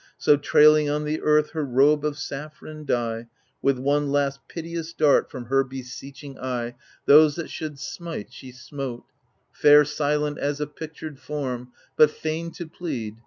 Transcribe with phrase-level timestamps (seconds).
[0.17, 3.27] So, trailing on the earth her robe of saffron dye,
[3.61, 8.33] With one last piteous dart from her beseeching eye AGAMEMNON 13 Those that should smite
[8.33, 9.05] she smote—
[9.61, 11.67] Fair, silent, as a pictured form,
[11.97, 13.17] but fain To plead.